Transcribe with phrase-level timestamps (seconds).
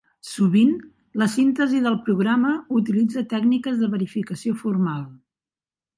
[0.27, 0.69] Sovint,
[1.21, 5.09] la síntesi del programa utilitza tècniques de verificació formal.